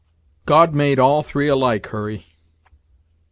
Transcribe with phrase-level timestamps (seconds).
[0.47, 2.25] "God made all three alike, Hurry."